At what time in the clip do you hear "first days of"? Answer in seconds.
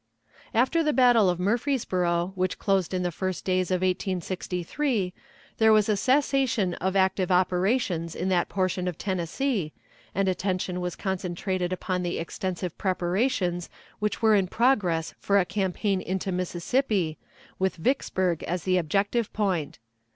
3.11-3.83